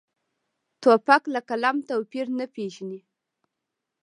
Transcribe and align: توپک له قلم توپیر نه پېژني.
توپک 0.81 1.23
له 1.33 1.39
قلم 1.49 1.75
توپیر 1.89 2.25
نه 2.37 2.45
پېژني. 2.55 2.99